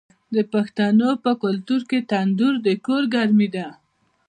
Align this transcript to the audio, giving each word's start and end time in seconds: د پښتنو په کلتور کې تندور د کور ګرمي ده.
د 0.35 0.37
پښتنو 0.53 1.09
په 1.23 1.31
کلتور 1.43 1.81
کې 1.89 1.99
تندور 2.11 2.53
د 2.65 2.67
کور 2.85 3.03
ګرمي 3.13 3.47
ده. 3.55 3.67